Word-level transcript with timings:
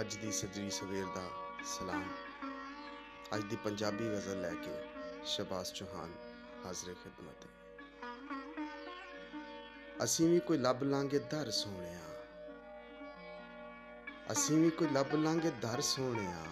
ਅੱਜ 0.00 0.16
ਦੀ 0.16 0.32
ਸਜਰੀ 0.32 0.70
ਸਵੇਰ 0.70 1.06
ਦਾ 1.06 1.30
ਸਲਾਮ। 1.64 2.12
ਅੱਜ 3.34 3.42
ਦੀ 3.42 3.56
ਪੰਜਾਬੀ 3.56 4.08
ਗਜ਼ਲ 4.08 4.40
ਲੈ 4.40 4.50
ਕੇ 4.50 4.88
ਸ਼ਬਾਸ 5.24 5.72
ਚੌਹਾਨ 5.72 6.12
ਹਾਜ਼ਰ 6.66 6.94
ਖਿਦਮਤ। 6.94 7.44
ਹੈ 7.44 7.48
ਅਸੀਂ 10.04 10.28
ਵੀ 10.28 10.40
ਕੋਈ 10.40 10.58
ਲੱਭ 10.58 10.82
ਲਾਂਗੇ 10.82 11.18
ਦਰ 11.18 11.50
ਸੋਹਣਿਆ। 11.50 12.00
ਅਸੀਂ 14.32 14.56
ਵੀ 14.56 14.70
ਕੋਈ 14.70 14.88
ਲੱਭ 14.88 15.14
ਲਾਂਗੇ 15.14 15.50
ਦਰ 15.50 15.80
ਸੋਹਣਿਆ। 15.80 16.44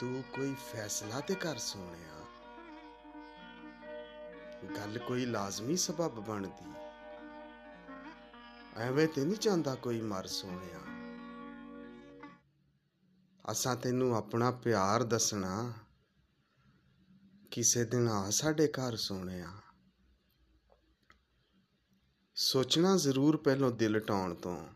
ਤੂੰ 0.00 0.22
ਕੋਈ 0.22 0.54
ਫੈਸਲਾ 0.72 1.20
ਤੇ 1.20 1.34
ਕਰ 1.34 1.58
ਸੋਹਣਿਆ। 1.58 2.24
ਗੱਲ 4.76 4.98
ਕੋਈ 4.98 5.26
ਲਾਜ਼ਮੀ 5.26 5.76
ਸਬਬ 5.76 6.20
ਬਣਦੀ। 6.20 6.72
ਐਵੇਂ 8.76 9.08
ਤੇ 9.08 9.24
ਨਹੀਂ 9.24 9.36
ਚਾਹੁੰਦਾ 9.36 9.74
ਕੋਈ 9.74 10.00
ਮਰ 10.00 10.26
ਸੋਹਣਿਆ। 10.26 10.93
ਅਸਾਂ 13.50 13.76
ਤੈਨੂੰ 13.76 14.16
ਆਪਣਾ 14.16 14.50
ਪਿਆਰ 14.50 15.02
ਦੱਸਣਾ 15.02 15.72
ਕਿਸੇ 17.50 17.84
ਦਿਨ 17.84 18.08
ਆ, 18.08 18.30
ਸਾਡੇ 18.30 18.68
ਘਰ 18.68 18.96
ਸੋਹਣਿਆ 18.96 19.52
ਸੋਚਣਾ 22.34 22.96
ਜ਼ਰੂਰ 22.96 23.36
ਪਹਿਲੋਂ 23.36 23.70
ਦਿਲ 23.70 24.00
ਟਾਉਣ 24.00 24.34
ਤੋਂ। 24.34 24.68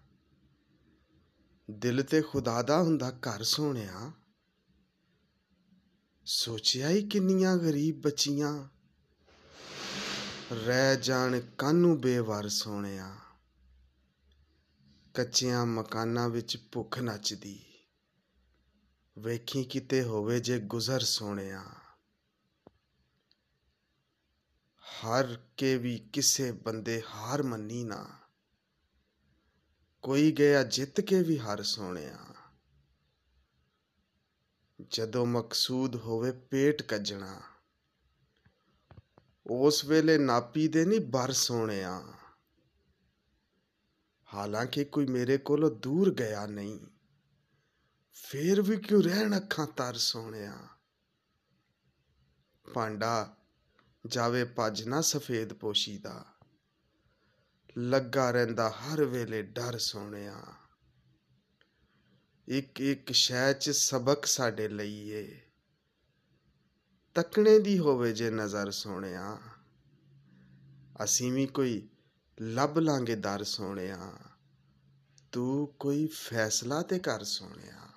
ਦਿਲ 1.71 2.03
ਤੇ 2.03 2.23
ਖੁਦਾ 2.23 2.63
ਦਾ 2.63 2.83
ਹੁੰਦਾ 2.83 3.11
ਘਰ 3.11 3.43
ਸੋਹਣਿਆ 3.43 4.13
ਸੋਚਿਆ 6.25 6.89
ਹੀ 6.89 7.09
ਕਿੰਨੀਆਂ 7.09 7.57
ਗਰੀਬ 7.57 8.01
ਬੱਚੀਆਂ। 8.01 8.69
ਰਹਿ 10.53 10.97
ਜਾਣ 10.97 11.41
ਕਾਨੂੰ 11.41 12.01
ਬੇਵਾਰ 12.01 12.49
ਸੋਹਣਿਆ 12.49 13.17
ਕੱਚਿਆਂ 15.15 15.67
ਮਕਾਨਾਂ 15.67 16.29
ਵਿੱਚ 16.29 16.57
ਭੁੱਖ 16.73 16.99
ਨੱਚਦੀ। 16.99 17.68
ਵੇਖੀ 19.19 19.65
ਕਿਤੇ 19.65 20.03
ਹੋਵੇ 20.03 20.41
ਜੇ 20.41 20.59
ਗੁਜ਼ਰ 20.59 21.01
ਸੋਹਣਿਆ। 21.01 21.65
ਹਰ 24.81 25.37
ਕੇ 25.57 25.79
ਵੀ 25.79 25.99
ਕਿਸੇ 26.13 26.53
ਬੰਦੇ 26.53 27.03
ਹਾਰ 27.15 27.43
ਮੰਨੀ 27.43 27.85
ਨਾ। 27.85 28.19
ਕੋਈ 30.03 30.33
ਗਿਆ 30.33 30.63
ਜਿੱਤ 30.63 31.01
ਕੇ 31.01 31.23
ਵੀ 31.23 31.41
ਹਾਰ 31.41 31.63
ਸੋਹਣਿਆ। 31.63 32.19
ਜਦੋਂ 34.91 35.27
ਮਕਸੂਦ 35.27 35.97
ਹੋਵੇ 35.97 36.33
ਪੇਟ 36.33 36.83
ਕੱਜਣਾ। 36.83 37.41
ਉਸ 39.47 39.85
ਵੇਲੇ 39.85 40.19
ਨਾਪੀ 40.19 40.69
ਦੇ 40.69 40.85
ਨਹੀਂ 40.85 41.01
ਬਰ 41.01 41.33
ਸੋਹਣਿਆ। 41.33 42.03
ਹਾਲਾਂਕਿ 44.35 44.85
ਕੋਈ 44.85 45.07
ਮੇਰੇ 45.07 45.39
ਕੋਲੋਂ 45.39 45.71
ਦੂਰ 45.71 46.15
ਗਿਆ 46.15 46.47
ਨਹੀਂ। 46.47 46.81
ਫੇਰ 48.23 48.63
ਵੀ 48.63 48.77
ਕਿਉਂ 48.77 49.03
ਰਹਿਣ 49.03 49.37
ਅੱਖਾਂ 49.37 49.67
ਤਰ 49.67 49.97
ਸੋਹਣਿਆ? 49.97 50.69
ਭਾਂਡਾ 52.75 53.37
ਜਾਵੇ 54.07 54.45
ਭੱਜ 54.45 54.83
ਨਾ 54.83 55.01
ਸਫੇਦ 55.01 55.53
ਪੋਸ਼ੀ 55.53 55.99
ਦਾ। 55.99 56.25
ਲੱਗਾ 57.79 58.31
ਰਹਿੰਦਾ 58.31 58.71
ਹਰ 58.71 59.05
ਵੇਲੇ 59.05 59.43
ਡਰ 59.43 59.79
ਸੋਹਣਿਆ। 59.79 60.43
ਇੱਕ 62.49 62.81
ਇੱਕ 62.81 63.13
ਸ਼ੈ 63.13 63.53
ਚ 63.53 63.71
ਸਬਕ 63.71 64.27
ਸਾਡੇ 64.27 64.69
ਲਈ 64.69 65.09
ਏ 65.09 65.41
ਤੱਕਣੇ 67.15 67.59
ਦੀ 67.59 67.79
ਹੋਵੇ 67.79 68.13
ਜੇ 68.13 68.31
ਨਜ਼ਰ 68.31 68.71
ਸੋਹਣਿਆ। 68.71 69.39
ਅਸੀਂ 71.05 71.33
ਵੀ 71.33 71.47
ਕੋਈ 71.47 71.89
ਲੱਭ 72.41 72.79
ਲਾਂਗੇ 72.79 73.17
ਦਰ 73.17 73.45
ਸੋਹਣਿਆ। 73.45 74.19
ਤੂੰ 75.33 75.67
ਕੋਈ 75.67 76.07
ਫੈਸਲਾ 76.07 76.83
ਤੇ 76.83 76.99
ਕਰ 76.99 77.25
ਸੋਹਣਿਆ। 77.25 77.88